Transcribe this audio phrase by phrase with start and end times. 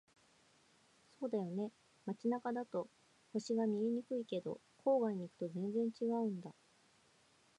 [1.19, 1.71] そうだよね。
[2.07, 2.89] 街中だと
[3.33, 6.49] 星が見えにくいけど、郊外に行くと全然違うんだ。